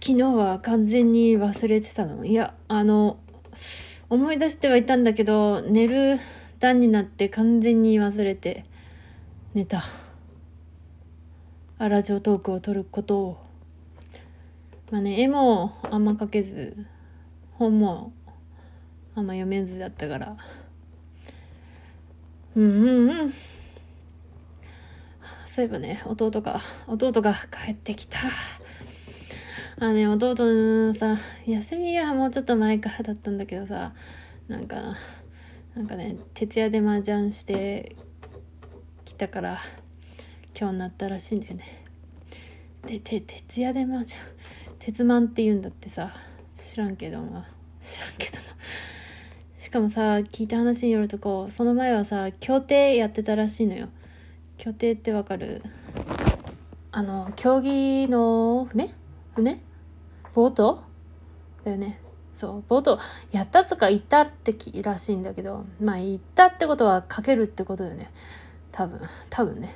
[0.00, 2.24] 昨日は完全に忘れてたの。
[2.24, 3.18] いやあの
[4.08, 6.18] 思い出してはいたんだけど寝る
[6.60, 8.64] 段になって完全に忘れて
[9.54, 9.84] 寝た。
[11.78, 13.38] あラジオトークを撮ることを。
[14.90, 16.76] まあね絵もあんま描けず
[17.52, 18.12] 本も
[19.14, 20.36] あんま読めずだったから。
[22.56, 23.34] うんうんうん。
[25.44, 28.18] そういえばね弟が弟が帰ってきた。
[29.80, 33.92] あね弟のさ休みはもうちょっと前からだったんだけどさ
[34.48, 34.96] なんか
[35.76, 37.94] なんかね徹夜で麻雀して
[39.04, 39.62] きたから
[40.58, 41.84] 今日になったらしいんだよね。
[42.86, 44.20] でて徹夜で麻雀
[44.80, 46.12] 鉄マンって言うんだってさ
[46.56, 47.44] 知らんけども
[47.80, 48.42] 知らんけども。
[49.60, 53.90] しかもさ聞いた話によるとこうその前はさ競艇やってたらしいのよ。
[54.56, 55.62] 競艇ってわかる？
[56.90, 58.92] あの競技の船？
[59.36, 59.60] 船？
[60.38, 60.84] ボート
[61.64, 61.98] だよね。
[62.32, 63.00] そうボート
[63.32, 68.12] やったつか行ったってきらしいんだけどまあ行ったってことはかけるってことだよね。
[68.70, 69.00] 多分。
[69.30, 69.74] 多分ね。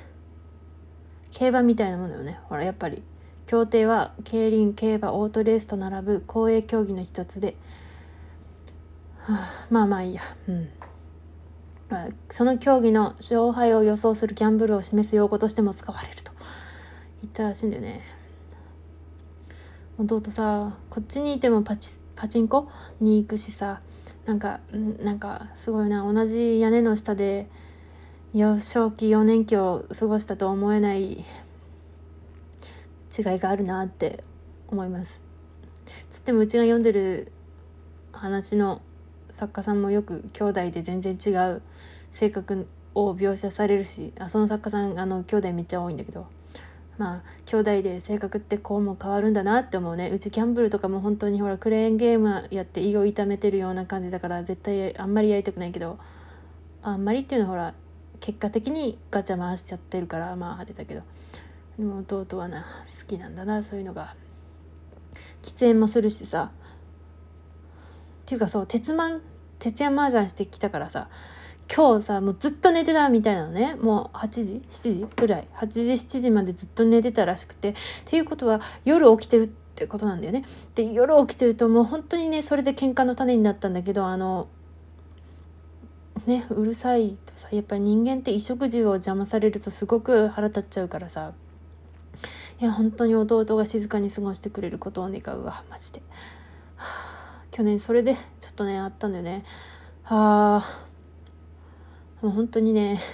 [1.31, 2.39] 競馬みたいなもんだよね。
[2.43, 3.03] ほらやっぱり。
[3.45, 7.57] 競艇は競輪競馬オートレースと並ぶ公営競技の一つで、
[9.69, 10.21] まあまあいいや。
[10.47, 10.69] うん。
[12.29, 16.31] その競技の勝敗を予想するギャンブルを示す用語としても使われると。
[17.21, 18.22] 言ったらしいんだよね。
[19.97, 22.67] 弟さこっちにいてもパチパチンコ
[22.99, 23.81] に行くしさ
[24.25, 27.47] なんかなんかすごいな同じ屋根の下で
[28.33, 31.23] 幼少期幼年期を過ごしたと思えない
[33.15, 34.23] 違いがあるなって
[34.67, 35.21] 思います。
[36.09, 37.31] つってもうちが読んでる
[38.11, 38.81] 話の
[39.29, 41.61] 作家さんもよく兄弟で全然違う
[42.09, 46.27] 性格を描写されるしあその作家さんあの兄弟めっちゃ多いんだけど
[46.97, 50.09] まあ兄弟で性格ってこうも変わるんだなって思うね。
[50.09, 55.97] うちギャンブルとかも本当にほらクレーンゲームやって胃を痛めてるような感じだから絶対あんまりやりたくないけど
[56.81, 57.73] あんまりっていうのはほら
[58.19, 61.01] 結果的にガチャ回しちゃってるからまああれだけど。
[61.77, 64.15] でも弟はな好きなんだなそういうのが。
[65.41, 66.51] 喫煙もするしさ。
[66.51, 69.21] っていうかそう鉄マン
[69.59, 71.09] 徹夜麻雀してきたからさ。
[71.75, 73.73] 今日さもうずっと寝てたみたいなのね。
[73.75, 75.07] もう8時？7時？
[75.15, 75.47] ぐらい。
[75.55, 77.69] 8時？7時までずっと寝てたらしくて。
[77.69, 77.73] っ
[78.05, 80.45] ていうことは夜起きてるってことなんだよね。
[80.75, 84.47] で夜起きてるともう本当にねそれで喧嘩の種になったんだけどあの
[86.27, 91.33] ねうるさいとさやっぱり人間って衣食住を邪魔されるとすごく腹立っちゃうからさ。
[92.61, 95.63] いや本当に弟が静かに過ごしてくれることを願うわ。
[95.71, 96.03] マジで、
[96.75, 99.43] はあ、去年それでちょっとねあったんだよね。
[100.03, 100.92] はあ。
[102.23, 103.01] もう本当にね。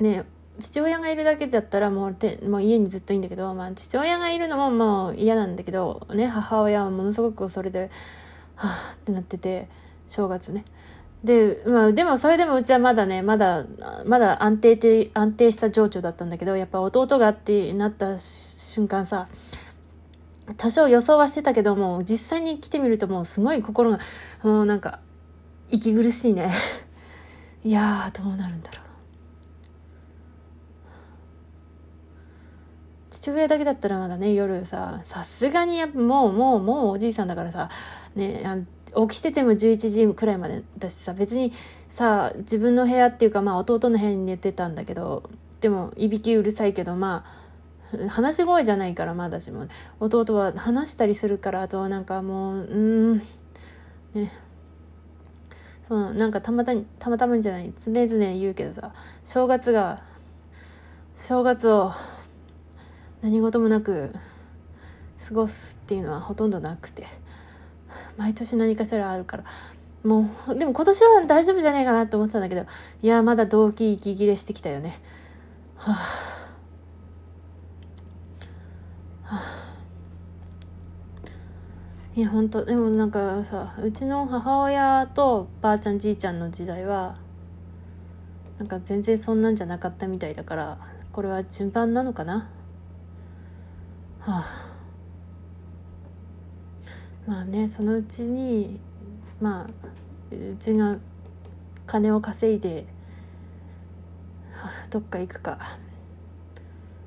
[0.00, 0.24] ね
[0.58, 7.92] 父親がいるだけだったらもうてもう家にずっといいんだけど、まあ、父親がいるのももう嫌なんだけど、ね、母親はものすごくそれで
[8.56, 9.68] はあってなってて
[10.08, 10.64] 正月ね。
[11.22, 13.64] で,、まあ、でもそれでもうちはまだねまだ
[14.04, 19.28] まだ安定て安定した情緒だったんだけどやっぱ弟がってなった瞬間さ
[20.56, 24.00] 多少予想はしてたけども実際に来てみるともうすごい心が
[24.42, 25.00] もうなんか
[25.70, 26.52] 息苦しいね。
[27.64, 28.88] いやどうなるんだろう。
[33.10, 37.68] 父親だけだったらまだね夜ささすがにやっぱもうもうもうおじいさんだからさ
[38.14, 38.66] ね
[39.08, 41.52] 起きてても11時くらいまでだしさ別に
[41.88, 45.28] さ自分の部屋っていうかまあ弟の部屋に寝てたんだけど
[45.60, 47.24] でもいびきうるさいけどま
[47.92, 49.66] あ話し声じゃないからまだしも
[50.00, 53.22] 弟は話したりするからあとなんかもううん
[54.14, 54.32] ね。
[55.88, 58.06] そうなんかたまたたまたまじゃない常々
[58.38, 58.92] 言うけどさ
[59.24, 60.02] 正月が
[61.16, 61.92] 正月を
[63.22, 64.14] 何事もなく
[65.26, 67.06] 過ごすっていうのはほとんどなくて
[68.18, 69.44] 毎年何かしらあるから。
[70.04, 72.64] もうでも今年は大丈夫じゃないかなと思ってたんだけど
[73.02, 75.00] いやまだ動機息切れしてきたよね、
[75.76, 76.37] はあ。
[82.18, 87.16] いや本当でもなんかさうちの母親とばあちゃんじいちゃんの時代は
[88.58, 90.78] なんか全然そんなんじゃなかったみたいだから
[91.12, 92.50] これは順番なのかな？
[94.18, 94.68] はあ。
[97.24, 98.80] まあねそのうちに
[99.40, 100.98] まあうちが
[101.86, 102.88] 金を稼いで、
[104.54, 105.78] はあ、どっか行くか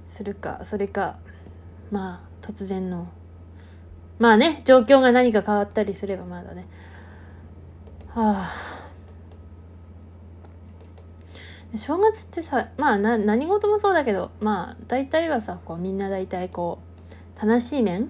[0.08, 1.18] するかそれか
[1.92, 3.12] まあ突然の
[4.21, 6.68] まあね、状況が何か変わったりすればまだね。
[8.09, 8.51] はあ。
[11.75, 16.77] 正月ってさ、まあな何事もそうだけど、まあ大体はさ、こうみんな大体こ
[17.44, 18.09] う、悲しい面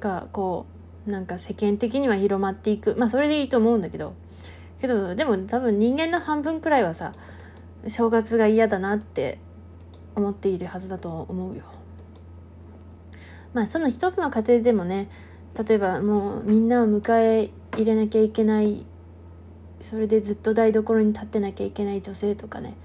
[0.00, 0.66] がこ
[1.06, 4.14] うなんか世間的には広まっていくまあそれでいいと思うんだけど
[4.80, 7.14] けどでも多分人間の半分くらいはさ
[7.86, 9.38] 正月が嫌だなって
[10.14, 11.77] 思っているはずだと思うよ。
[13.54, 15.08] まあその一つの家庭でもね
[15.66, 18.86] 例えばもうみんなを迎え入れなきゃいけない
[19.80, 22.76] それでずっと台所に立ってなきゃいけない女性とかね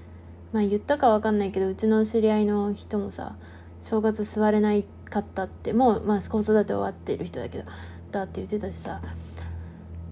[0.51, 3.35] まあ言ったか分かんないけどうちの知り合いの人もさ
[3.81, 7.65] 正月座れないかったってもうまあ子育て終わってる人だけど
[8.11, 9.01] だって言ってたしさ、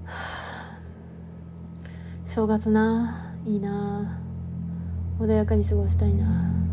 [2.25, 4.19] 正月ないいな
[5.19, 6.70] 穏やかに過ごしたいな。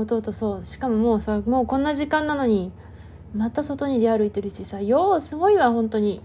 [0.00, 2.72] 弟そうしかももうさもうこんな時間なのに
[3.34, 6.22] また外に出歩いてるしさようすごいわ本当に。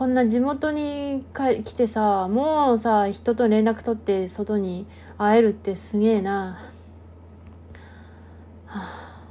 [0.00, 4.86] こんな地元に来てさもうさ人と連絡取って外に
[5.18, 6.58] 会えるってすげえな、
[8.64, 9.22] はあ、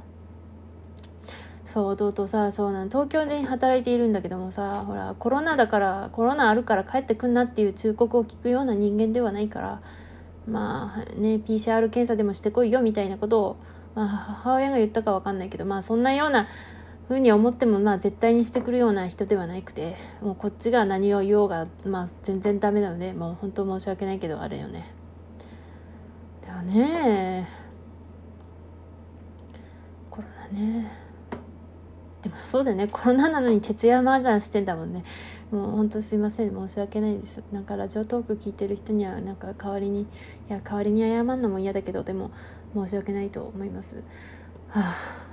[1.64, 9.82] そう弟さそうなん東京で働いているんだけどもさほらコロナだからコロナあるから帰ってくんなっていう忠告を聞くような人間ではないから
[10.46, 13.56] まあね PCR 検査でもしてこいよみたいなことを、
[14.00, 16.48] まあ、母親が言ったか分かんないけどまあそんなような
[17.06, 24.94] ふうに思ってもまあ絶対にしてくるような人ではなくてもうこっちが何を言おうがまあ全然ダメなのでもう本当申し訳ないけどあれよね。
[26.46, 27.46] でもね。
[30.08, 30.90] コロナね。
[32.22, 32.88] でもそうだよね。
[32.88, 35.04] コロナなのに徹夜麻雀してんだもんね。
[35.50, 37.42] もう本当すいません申し訳ないです。
[37.50, 40.06] なんかラジオトーク聞いてる人にはなんか代わりにい
[40.48, 42.30] や代わりに謝るのも嫌だけどでも
[42.74, 43.96] 申し訳ないと思います。
[44.68, 45.30] はあ。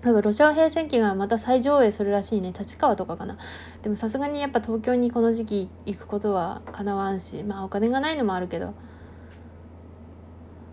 [0.00, 2.54] 多分ロシア平戦記がまた再上映するらしいね。
[2.58, 3.36] 立川とかかな。
[3.82, 8.72] でもさすがにやっぱ東京にこの時期行くことはかなわんしまあお金がないのもあるけど。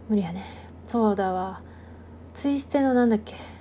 [0.07, 0.45] 無理やね。
[0.87, 1.61] そうだわ。
[2.33, 3.56] ツイステのなんだっけ。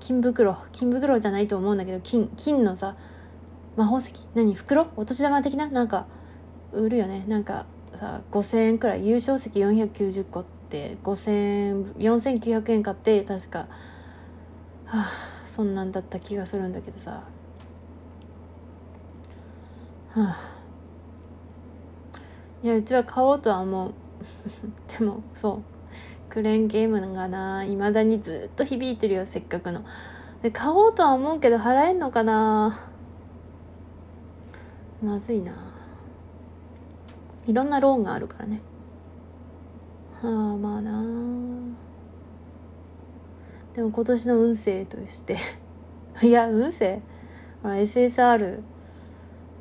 [0.00, 2.96] 金袋金袋じゃないと思うんだけど金金のさ
[3.76, 4.12] 魔法石？
[4.34, 4.52] 何？
[4.54, 4.88] 袋？
[4.96, 5.68] お年玉的な？
[5.68, 6.06] なんか
[6.72, 7.24] 売るよね。
[7.28, 9.06] なんかさ5000円くらい。
[9.06, 13.58] 優勝石490個って5000円4900円買って確か
[14.86, 15.10] はあ
[15.46, 17.10] そんなんだった気がするんだけどさ。
[17.12, 17.24] は
[20.16, 20.36] あ。
[22.62, 23.92] いやうちは買おうとは思う。
[24.98, 25.79] でもそう。
[26.30, 29.84] クレーンゲームがないまだにずっと響いてるよせっかくの。
[30.42, 32.86] で買おうとは思うけど払えんのかな。
[35.02, 35.52] まずいな。
[37.46, 38.62] いろんなローンがあるからね。
[40.22, 41.02] はあまあな。
[43.74, 45.36] でも今年の運勢として。
[46.22, 47.02] いや運勢？
[47.62, 48.60] ほら SSR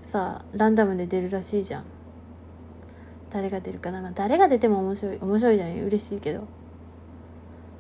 [0.01, 1.83] さランダムで出るらしいじゃん。
[3.31, 5.74] 誰が出るかな、まあ、誰が出ても面白い面白いじゃん。
[5.86, 6.42] 嬉しいけど。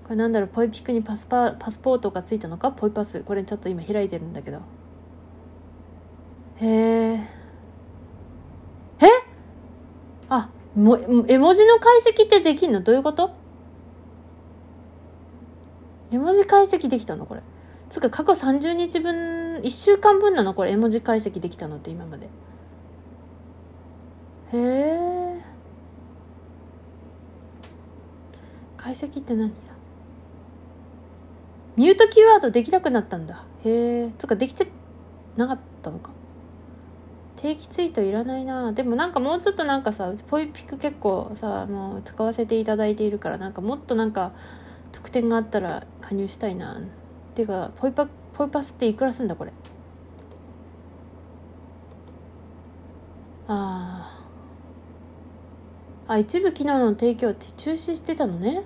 [0.03, 0.49] これなんだろう。
[0.49, 2.71] ポイピックにパスパパスポートがついたのか？
[2.71, 3.21] ポイパス。
[3.21, 4.61] これちょっと今開いてるんだけど。
[6.61, 7.19] へえ
[9.01, 9.07] え？
[10.29, 10.97] あも
[11.27, 12.81] 絵文字の解析ってできんの？
[12.81, 13.31] どういうこと？
[16.11, 17.25] 絵文字解析できたの？
[17.25, 17.41] これ。
[17.89, 20.53] つうか過去30日分1週間分なの？
[20.53, 20.71] これ。
[20.71, 22.29] 絵文字解析できたのって今まで。
[24.51, 25.18] へえ
[28.81, 29.55] 解析って何だ？
[31.75, 33.43] ミュートキーワードできなくなったんだ。
[33.65, 34.67] へえつうかできて
[35.35, 36.11] なかったのか。
[37.35, 38.71] 定期ツイートいらないな。
[38.71, 44.31] でもなんかもうちょっとなんかさうちポイピク結構さもう使わせていただいているからなんかもっとなんか
[44.93, 46.77] 特典があったら加入したいな。
[46.77, 46.81] っ
[47.35, 49.51] ていうかポイパポイパスっていくらすんだこれ？
[53.47, 53.98] ああ
[56.09, 58.63] あ一部機能の提供って中止してたのね。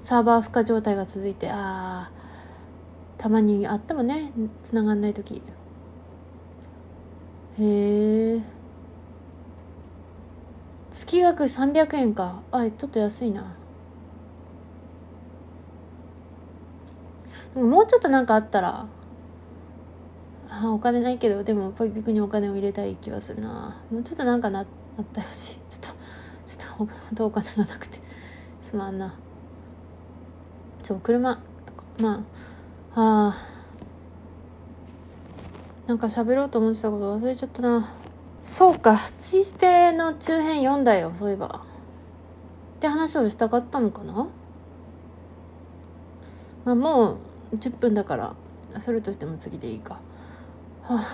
[0.00, 2.10] サーバー負荷状態が続いてあ
[3.16, 4.32] たまにあったもんね。
[4.62, 5.42] 繋がんない時。
[7.58, 8.42] へえ
[10.92, 12.42] 月額300円か。
[12.50, 13.56] あちょっと安いな。
[17.54, 18.86] でももうちょっとなんかあったら
[20.50, 23.80] あお金ないけどでもポイピクにお金を入れたい気はするな。
[23.90, 24.66] もうちょっとなんかな
[24.98, 25.97] なったよしちょっとちょっと
[27.14, 27.98] 当お金がなくて
[28.62, 29.14] すまんな。
[30.82, 31.40] そう車。
[32.00, 32.24] ま
[32.94, 33.48] ああ
[35.86, 37.92] なんか喋ろうと思ってたこと忘れちゃったな。
[38.42, 38.98] そうか。
[39.18, 41.62] ツイステの中編読んだよそういえば。
[42.76, 44.28] って話をしたかったのかな。
[46.64, 47.18] まあも
[47.52, 48.34] う10分だから
[48.80, 50.00] それとしても次でいいか。
[50.84, 51.04] はあ。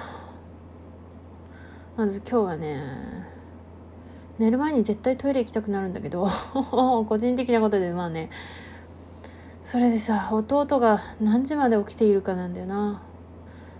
[1.96, 3.33] まず今日はね
[4.38, 6.28] 寝る前に絶対トイレ行きたくなるんだけど
[7.08, 8.30] 個人的なことでまあね。
[9.62, 13.00] それでさ弟が何時まで起きているかなんだよな。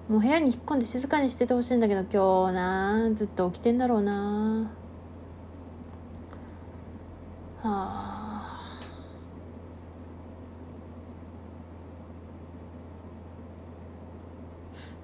[0.09, 4.71] もう部屋に引っ込んで静かにしててほしいんだけど今日なずっと起きてんだろうな。
[7.63, 8.45] はあ。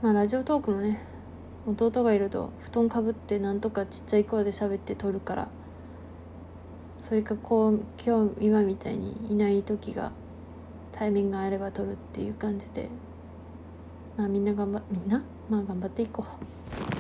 [0.02, 0.99] まあラジオトークもね
[1.66, 5.48] 弟がいると布団かぶってなんとかちっちゃい声で喋って撮るから
[6.98, 10.12] それかこう今日今みたいにいない時が
[10.92, 12.88] タイミングがあれば撮るっていう感じで
[14.16, 15.22] まあみんな頑張みんな？
[15.48, 16.24] まあ頑張っていこ
[16.86, 16.90] う。